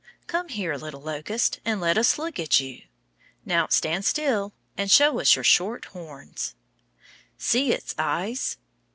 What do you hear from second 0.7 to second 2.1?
little locust, and let